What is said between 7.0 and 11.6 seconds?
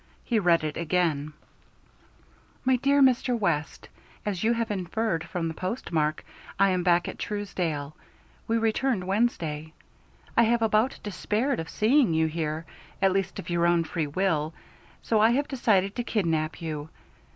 at Truesdale; we returned Wednesday. I have about despaired